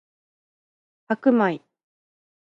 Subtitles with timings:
[1.09, 1.61] 白米